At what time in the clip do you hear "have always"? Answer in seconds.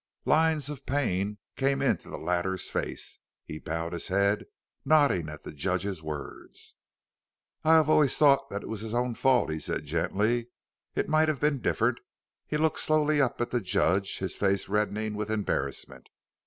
7.75-8.17